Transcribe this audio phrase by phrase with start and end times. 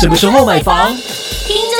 [0.00, 0.96] 什么时候买房？
[1.44, 1.76] 听着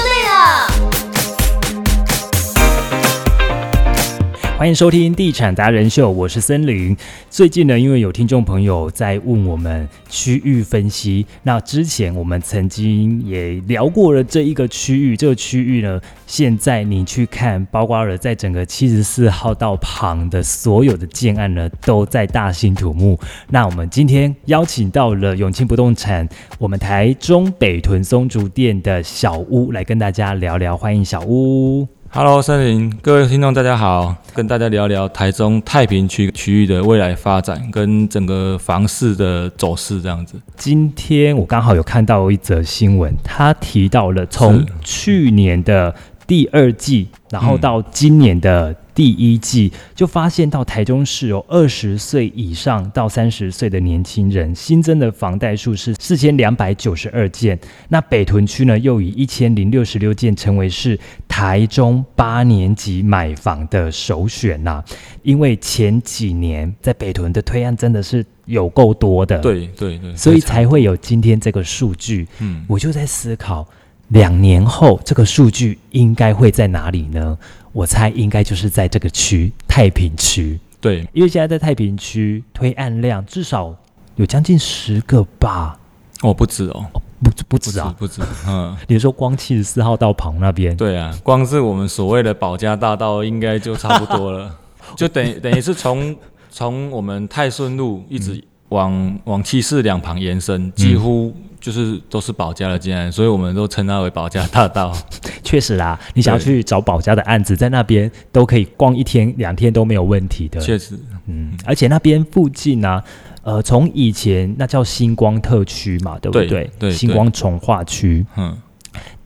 [4.59, 6.97] 欢迎收听《地产达人秀》，我是森林。
[7.31, 23.17] 最近呢，因为有听众朋友在问我们区域分析，那之前我们曾经也聊过了这一个区域，这个区域呢，现在你去看，包括了在整个七十四号道旁的所有的建案呢，都在大兴土木。
[23.51, 26.29] 那我们今天邀请到了永庆不动产，
[26.59, 31.87] 我们台中北屯松竹店的小屋来跟大家聊聊，欢迎小屋。
[32.11, 40.41] Hello，森林，各位听众，大家好，跟大家聊聊台中太平区区域的未来发展跟整个房市的走势这样子。
[40.57, 45.95] 今天我刚好有看到一则新闻，他提到了从去年的
[46.27, 57.57] 第二季，然后到今年的第一季，就发现到台中市有二十岁以上到三十岁的年轻人新增的房贷数是四千两百九十二件，
[57.91, 64.83] 那北屯区呢又以一千零六十六件成为是台中八年级买房的首选呐、
[65.23, 72.27] 因为前几年在北屯的推案真的是有够多的，对对对，所以才会有今天这个数据。
[72.41, 73.65] 嗯，我就在思考，
[74.09, 77.37] 两年后这个数据应该会在哪里呢？
[77.73, 81.07] 我猜应该就是在这个区太平区，对。
[81.13, 83.75] 因为现在在太平区推案量至少
[84.17, 85.79] 有将近十个吧，
[86.23, 86.85] 哦，不止哦，
[87.23, 87.95] 不不不止啊。
[87.99, 94.57] 不止，嗯， 你说光七十四号道旁那边，对啊，光是我们所谓的保家大道应该就差不多了，
[94.97, 96.17] 就等于等于是从
[96.51, 104.93] 从我们泰顺路一直往往七四两旁延伸，几乎就是都是保家的建案，所以我们都称它为保家大道。
[105.43, 110.61] 确实啦，你想要去找保家的案子，在那边都可以逛一天两天都没有问题的。
[110.61, 113.03] 确实，嗯，而且那边附近呢、
[113.43, 116.71] 呃，从以前那叫星光特区嘛，对不对对？
[116.79, 118.57] 对星光从化区，嗯，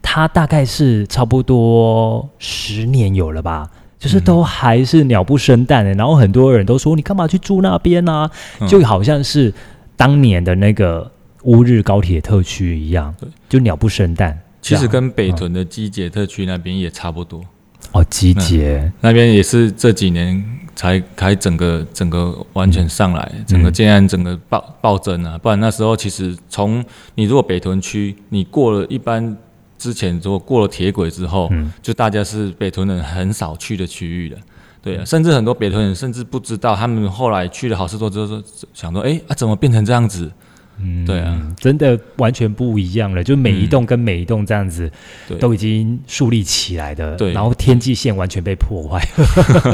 [0.01, 3.69] 它大概是差不多十年有了吧。
[3.99, 9.53] 就是都还是鸟不生蛋的，然后很多人都说你干嘛去住那边呢、嗯就好像是
[9.95, 11.09] 当年的那个
[11.43, 13.13] 乌日高铁特区一样，
[13.47, 14.39] 就鸟不生蛋。
[14.61, 17.43] 其实跟北屯的基捷特区那边也差不多，
[17.91, 20.41] 哦集结，那边也是这几年
[20.73, 23.45] 才开整个整个完全上来，嗯。
[23.45, 26.83] 整个建案整个暴暴增啊，不然那时候其实从
[27.15, 29.35] 你如果北屯区你过了一般
[29.77, 31.71] 之前如果过了铁轨之后，嗯。
[31.81, 34.37] 就大家是北屯人很少去的区域了。
[34.81, 38.43] 对啊，甚至很多北屯人甚至不知道，他们后来去了好事多之后，说
[38.73, 40.31] 想说，哎、啊，怎么变成这样子？
[40.79, 43.23] 嗯对啊，真的完全不一样了。
[43.23, 44.91] 就每一栋跟每一栋这样子，
[45.27, 49.05] 对都已经树立起来的，对然后天际线完全被破坏。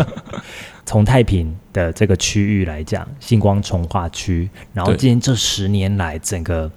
[0.85, 6.69] 从太平的这个区域来讲，星光从化区，然后今天这十年来整个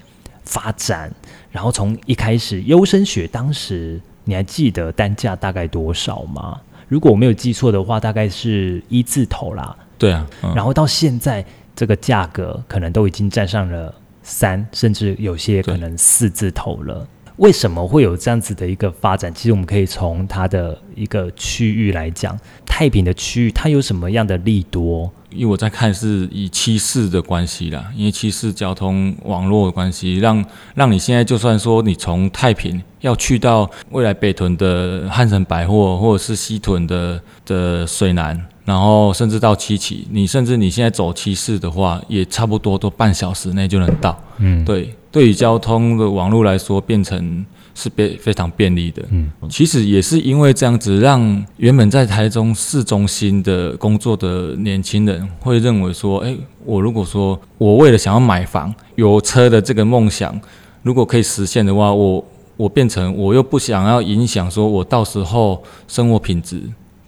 [0.45, 1.11] 发展，
[1.51, 6.61] 然后从一开始优生学，当时你还记得单价大概多少吗？
[6.89, 9.75] 如果我没有记错的话，大概是一字头啦。
[9.97, 11.43] 对啊，嗯、然后到现在
[11.75, 17.07] 这个价格可能都已经站上了三，甚至有些可能四字头了。
[17.37, 19.33] 为什么会有这样子的一个发展？
[19.35, 25.11] 其实我们可以从它的一个区域来讲，太平的区域它有什么样的利多？
[25.31, 30.45] 因为我在看是以七四的关系啦，因为七四交通网络的关系，让
[30.75, 44.17] 让你现在就算说你从太平要去到未来北屯的汉城百货，或者是西屯的的水南，然后甚至到七期，你甚至你现在走七四的话，也差不多都半小时内就能到。
[44.39, 49.03] 嗯，对，对于交通的网络来说，变成是便非常便利的。
[49.11, 60.41] 嗯，其实也是因为这样子，让原本在台中市中心的工作的年轻人会认为说，哎，我如果说我为了想要买房、有车的这个梦想，
[60.83, 62.25] 如果可以实现的话，我
[62.57, 66.63] 我变成我又不想要影响，说我到时候生活品质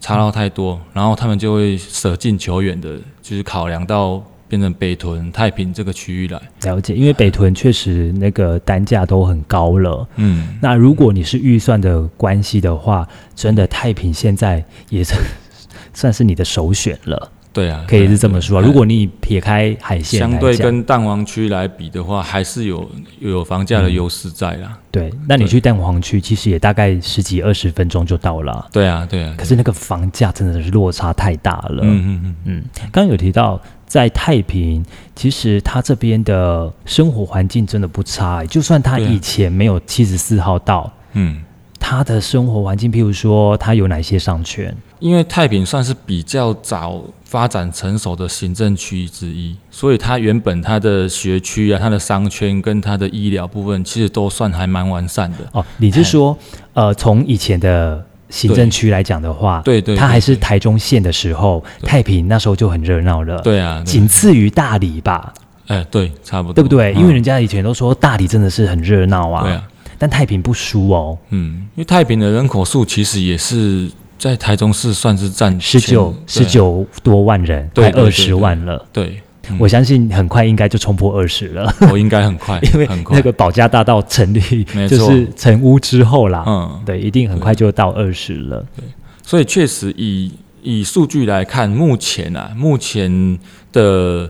[0.05, 6.39] 差到太多，然后他们就会舍近求远的，就是考量到变成北屯、太平这个区域来。
[6.61, 10.07] 了解，因为北屯确实那个单价都很高了。
[10.17, 15.15] 嗯，那如果你是预算的关系的话，真的太平现在也是
[15.91, 17.31] 算是你的首选了。
[17.55, 18.61] 对啊，可以是这么说啊。
[18.65, 22.87] 如果你撇开海鲜来相对跟蛋黄区来比的话，还是有
[23.19, 24.77] 有房价的优势在啦。
[24.91, 29.33] 对，那你去蛋黄区其实也大概十几二十分钟就到了啊，对啊，对啊。
[29.37, 31.79] 可是那个房价真的是落差太大了。
[31.83, 34.85] 嗯嗯嗯嗯，刚刚有提到在太平，
[35.15, 40.91] 其实它这边的生活环境真的不差、欸就算它对啊以前没有七十四号道。
[41.13, 41.41] 嗯，
[41.79, 44.75] 它的生活环境，譬如说，它有哪些商圈？
[44.99, 55.39] 因为太平算是比较早发展成熟的行政区之一，所以它原本它的学区啊、它的商圈跟它的医疗部分，其实都算还蛮完善的。
[55.51, 56.37] 哦，你是说，
[56.73, 65.33] 呃，从以前的行政区来讲的话，对对对它还是对台中县的时候，太平那时候就很热闹了，，对啊，对仅次于大理吧，
[65.67, 66.93] 哎、对，差不多，对不对？
[66.93, 66.99] 嗯。
[66.99, 69.63] 因为人家以前都说大理真的是很热闹啊，对啊，
[69.97, 78.83] 但太平不输哦，嗯，因为太平的人口数其实也是在台中市算是占十九前十，九多万人，快二十万了。
[78.91, 79.21] 对
[79.59, 83.15] 我相信很快应该就冲破二十了， 我应该很快， 因为很快。
[83.15, 88.65] 那个保家大道成立就是成屋之后啦，嗯，对，一定很快就到二十了。
[88.75, 88.83] 对。
[89.23, 90.31] 所以确实以
[90.63, 93.37] 以数据来看，目前啊，目前
[93.71, 94.27] 的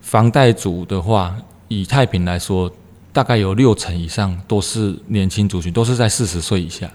[0.00, 1.34] 房贷族的话，
[1.68, 2.72] 以太平来说，
[3.12, 6.90] 大概有六成以上都是年轻族群，都是在四十岁以下。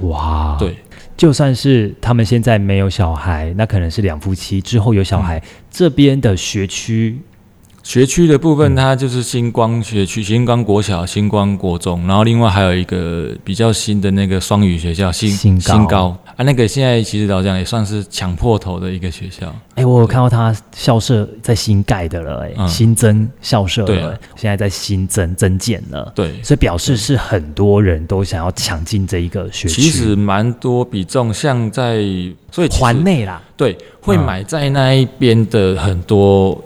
[0.00, 0.76] 哇，，对，
[1.16, 5.42] 就算是他们现在没有小孩，那可能是两夫妻之后有小孩，嗯。
[5.70, 7.18] 这边的学区
[7.84, 8.56] 学区的部嗯。
[8.56, 15.74] 分，它就是星光学区、星光国小、星光国中，然后另外还有一个比较新的那个双语学校新新高。
[15.74, 16.16] 新高。
[16.36, 19.54] 啊，那个现在其实老实讲也算是抢破头的一个学校。
[19.76, 22.66] 哎，我有看到它校舍在新盖的了，哎、嗯。
[22.66, 24.12] 新增校舍了，对啊。
[24.34, 32.02] 现在在新增增建了，对，所以表示是很多人都想要抢进这一个学区，其实蛮多比重，像在
[32.50, 34.24] 所以环内啦，对，会嗯。
[34.24, 36.60] 买在那一边的很多、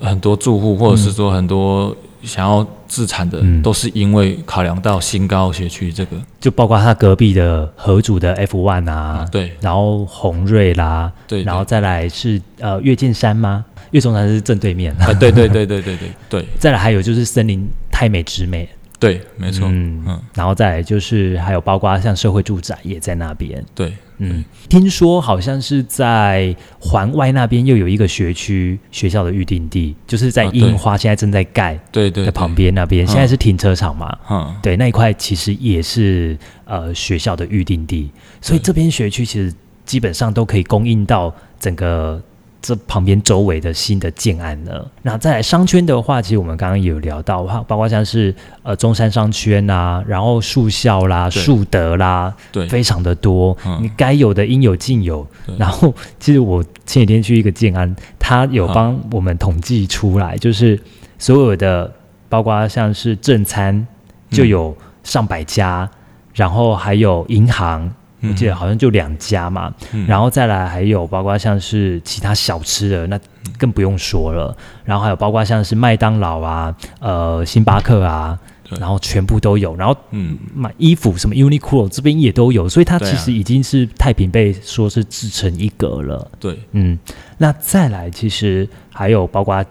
[0.00, 3.62] 很多住户，或者是说很多想要自产的，嗯。
[3.62, 6.16] 都是因为考量到新高学区这个。
[6.40, 9.52] 就包括他隔壁的合组的 F One 啊，对。
[9.60, 13.64] 然后宏瑞啦，对，然后再来是呃月见山吗？
[13.90, 16.46] 月中山是正对面，啊，对对对对对对对。
[16.58, 18.68] 再来还有就是森林太美直美，
[19.00, 20.20] 对，没错，嗯嗯。
[20.34, 33.08] 然后再来就是还有包括像社会住宅也在那边，对，嗯，听说好像是在环外那边又有一个学区学校的预定地，就是在樱花现在正在盖对对，在旁，边那边，嗯。
[33.08, 38.10] 现在是停车场嘛，嗯，对，那一块其实也是呃学校的预定地，
[38.42, 38.64] 所以对。
[38.64, 39.52] 这边学区其实
[39.86, 42.22] 基本上都可以供应到整个
[42.62, 44.84] 这旁边周围的新的建案呢。
[45.02, 55.26] 那再来商圈的话，其实我们刚刚有聊到，包包括像是呃中山商圈啊，然后树校啦、对树德啦，对，非常的多，嗯你该有的应有尽有。
[55.56, 60.78] 然后其实我前几天去一个建安，他有嗯帮我们统计出来，就是
[61.18, 61.90] 所有的，
[62.28, 63.86] 包括像是正餐
[64.30, 65.88] 就有上百家，
[66.34, 67.90] 然后还有银行。
[68.22, 73.18] 我记得好像就两家嘛，嗯然后再来还有包括像是其他小吃的，那
[73.58, 74.56] 更不用说了。
[74.84, 78.38] 然后还有包括像是麦当劳啊、呃星巴克啊，
[78.78, 79.74] 然后全部都有。
[79.76, 86.30] 然后嗯，买衣服什么 Uniqlo 这边也都有，所以它其实已经是太平被说是自成一格了。
[86.38, 86.98] 对，嗯，
[87.38, 89.64] 那再来其实还有包括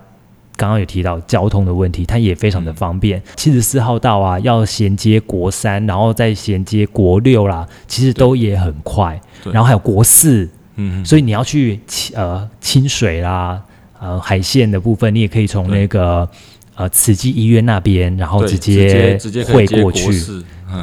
[0.60, 3.22] 刚刚有提到交通的问题，它也非常的方便。
[3.38, 9.18] 七十四号道啊，要衔接国三，然后再衔接国六啦，其实都也很快。
[9.42, 9.54] 对。
[9.54, 13.62] 然后还有国四，嗯，所以你要去清呃清水啦，
[14.02, 16.28] 呃海线的部分，你也可以从那个
[16.76, 20.12] 呃慈济医院那边，然后直接直接可汇过去。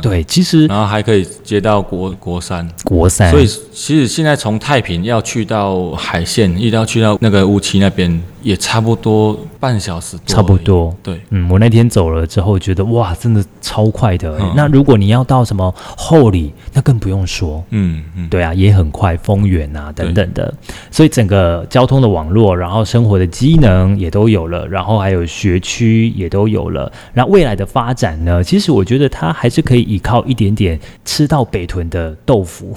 [0.03, 8.11] 对，其实然后还可以接到国国三，国三，所以其实现在从太平要去到海线，一定要去到那个乌溪那边，
[8.43, 10.57] 也差不多半小时多，差不。
[10.59, 10.95] 多。
[11.03, 17.63] 对，嗯，我那天走了之后，觉得哇，真的超快的那如果你要到什么后里，那更不用说。
[17.71, 20.53] 嗯嗯，对啊，也很快，丰原啊等等的，
[20.91, 26.91] 所以整个交通的网络，然后生活的机能也都有了，然后还有学区也都有了。
[27.13, 32.75] 然后未来的发展呢，其实我觉得它还是可以依靠一点点吃到北屯的豆腐，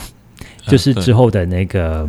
[0.67, 2.07] 就是之后的那个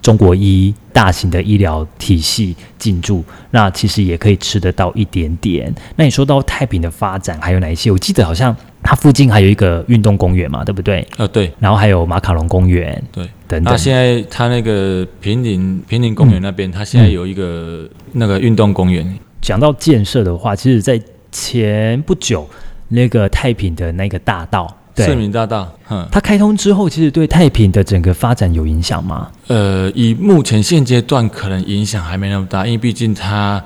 [0.00, 5.72] 中国医大型的医疗体系进驻，那其实也可以吃得到一点点。
[5.96, 7.90] 那你说到太平的发展还有哪一些？
[7.90, 11.06] 我记得好像它附近还有一个运动公园嘛，对不对？
[11.18, 13.24] 呃对然后还有马卡龙公园对。
[13.46, 13.76] 等等那。
[13.76, 21.00] 现在它那个平林平林公园那边，它现在有一个那个运动公园，讲到建设的话，其实在
[21.32, 22.48] 前不久
[22.88, 29.28] 那个太平的那个大道，市对，民大道，嗯，它开通之后，其实对太平的整个发展有影响吗？
[29.48, 33.62] 呃，以目前现阶段可能影响还没那么大，因为毕竟它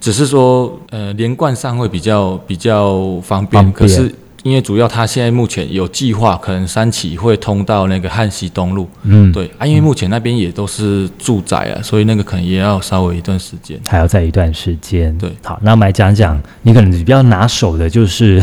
[0.00, 3.72] 只是说呃连贯上会比较比较方便，方便。
[3.72, 13.78] 可是因为主要它现在目前有计划，可能三期会通到那个汉西东路，嗯，，对啊，因为目前那边也都是住宅啊，所以那个可能也要稍微一段时间。
[13.88, 15.16] 还要再一段时间。
[15.18, 15.30] 对。
[15.42, 18.40] 好，那我们来讲讲你可能比较拿手的，就是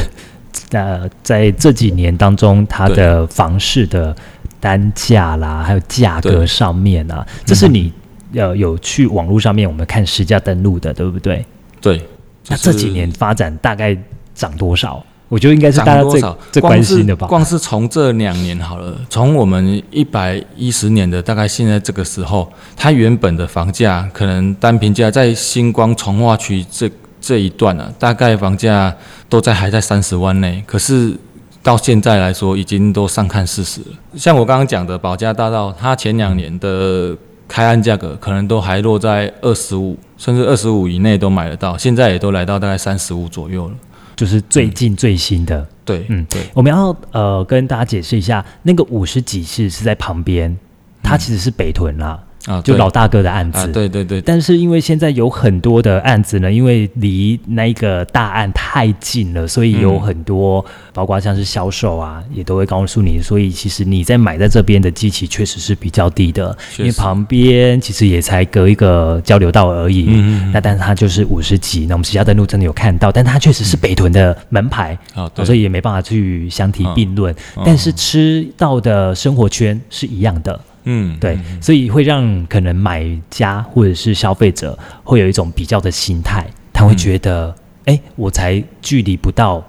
[0.72, 4.16] 呃，在这几年当中，它的房市的
[4.60, 7.94] 单价啦，还有价格上面啊，这是你
[8.34, 11.46] 呃有去网络上面我们看实价登录的，对不对？
[11.80, 12.02] 对，
[12.48, 13.96] 那就是这几年发展大概
[14.34, 15.04] 涨多少？
[15.28, 16.04] 我觉得应该是大家？
[16.52, 17.26] 最关心的吧。
[17.28, 26.90] 光是从这两年好了，从我们一百一十年的大概现在这个时候，它原本的房价可能单平价在星光从化区这
[27.26, 28.96] 这一段啊，大概房价
[29.28, 31.18] 都在还在三十万内，可是。
[31.66, 33.88] 到现在来说，已经都上看四十了。
[34.16, 37.18] 像我刚刚讲的保家大道，它前两年的
[37.48, 43.74] 开案价格可能都还落在二十五，甚至二十五以内都买得到，现在也都来到大概三十五左右了。
[44.16, 50.56] 就是最近最新的，对，嗯对，我们要呃跟大家解释一下，那个五十几室是在旁边，
[51.02, 53.58] 它其实是北屯啦，啊，就老大哥的案子。
[53.60, 70.06] 啊，对对对，但是因为现在有很多的案子呢，因为离那个大案太近了，所以有嗯很多，包括像是销售啊，也都会告诉你，所以其实你在买在这边的机器确实是比较低的，因为旁边其实也才隔一个交流道而已。
[70.10, 74.98] 嗯那但是它就是五十几，那我们其他登录真的有看到，但它确实是北屯的门牌，
[75.44, 77.34] 所以也没办法去相提并论。
[77.58, 80.60] 嗯但是吃到的生活圈是一样的。
[80.86, 87.54] 嗯，对，所以会让可能买家或者是消费者会有一种比较的心态，他会觉得，
[87.86, 89.64] 哎、我才距离不到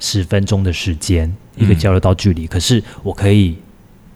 [0.00, 3.56] 十分钟的时间，一个嗯交流道距离，可是我可以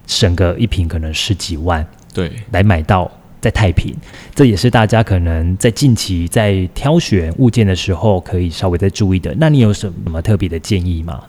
[0.06, 3.10] 省个一瓶可能十几万对，来买到
[3.40, 3.94] 在太平，
[4.34, 9.34] 这也是大家可能在近期在挑选物件的时候可以稍微再注意的。
[9.38, 11.22] 那你有什么特别的建议吗？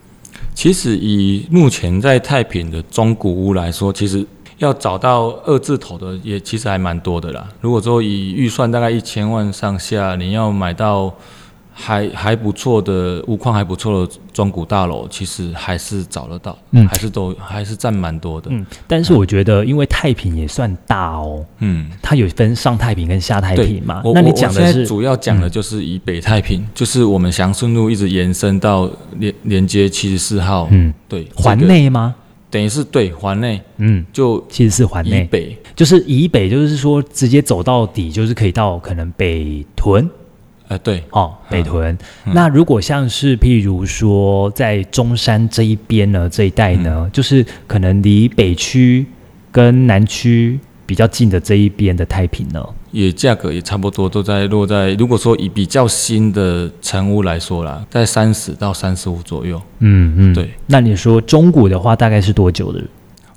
[0.55, 4.25] 其实以目前在太平的中古屋来说，其实
[4.57, 7.47] 要找到二字头的也其实还蛮多的啦。
[7.61, 11.13] 如果说以预算大概一千万上下，你要买到
[11.79, 21.91] 还还不错的屋况还不错的中古大楼，其实还是找得到，嗯还是都还是占蛮多的，嗯，但是我觉得因为太平也算大哦，嗯。
[22.01, 24.01] 它有分上太平跟下太平嘛。
[24.03, 32.15] 我那你讲的是嗯主要讲的就是以北太平，就是我们祥顺路一直延伸到连连接七十四号，嗯对，环这个内吗？
[32.49, 40.09] 等于是对环内嗯，就其实是环内，以北，就是以北，就是说直接走到底，就是可以到可能北屯。
[40.69, 41.97] 呃，对，哦，北屯。
[42.25, 42.33] 嗯。
[42.33, 47.11] 那如果像是譬如说在中山这一边呢，这一带呢，嗯。
[47.11, 49.05] 就是可能离北区
[49.49, 59.61] 跟南区比较近的这一边的太平呢，也价格也差不多，都在落在，如果说以比较新的成屋来说啦，在三十到三十五左右。
[59.79, 60.49] 嗯嗯，对。
[60.65, 62.81] 那你说中古的话，大概是多久的？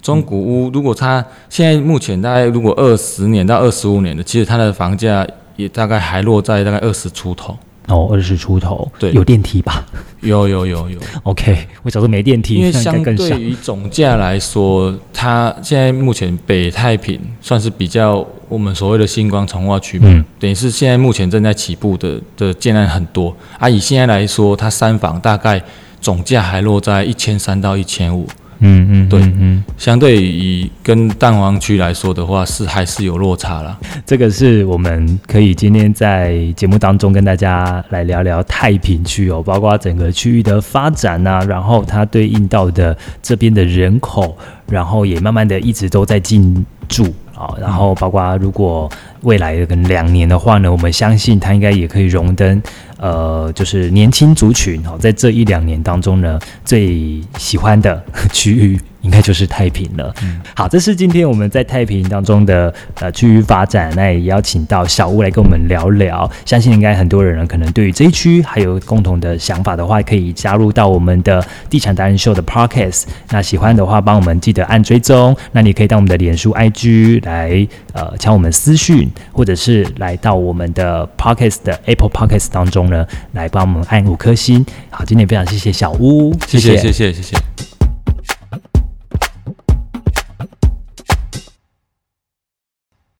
[0.01, 5.27] 中古屋如果它现在目前大概如果二十年到二十五年的，其实它的房价
[5.57, 7.59] 也大概还落在大概二十出头。
[7.91, 9.85] 哦，二十出头，对有电梯吧
[10.21, 10.99] 有有有有？
[11.25, 13.39] OK，我想说没电梯，因为相对。
[13.41, 23.69] 于总价来说，它现在目前北太平算是比较我们所谓的星光从化区嘛，嗯等于是现在目前正在起步的的建案很多啊。
[23.69, 25.63] 以现在来说，它三房大概
[26.01, 28.27] 总价还落在一千三到一千五，
[28.61, 33.79] 嗯嗯，对嗯嗯，相对于跟蛋黄区来说的话，是还是有落差啦。
[34.07, 44.37] 这个是我们可以今天在节目当中跟大家来聊聊太平区哦，包括整个区域的发展啊，然后它对应到的这边的人口，
[44.69, 47.07] 然后也慢慢的一直都在进驻
[47.41, 48.91] 啊，然后包括如果
[49.23, 52.63] 未来的可能两年的话呢，我们相信它应该也可以荣登
[52.99, 58.79] 呃，就是年轻族群哦，在这一两年当中呢，最喜欢的区域。
[59.03, 60.15] 应该就是太平了。
[60.55, 66.31] 好，这是今天我们在太平当中的呃区域发展，那也邀请到小屋来跟我们聊聊。
[66.45, 73.05] 相信应该很多人呢，可能对于这一区还有共同的想法的话，可以加入到我们的地产达人秀的 Podcast。
[73.31, 75.37] 那喜欢的话，帮我们记得按追踪。
[75.53, 84.65] 那你可以到我们的脸书 IG 来呃敲我们私讯，或者是来到我们的 Podcast 的 Apple Podcast 当中呢，来帮我们按五颗星。
[84.91, 87.80] 好，今天非常谢谢小屋，谢谢谢谢谢谢。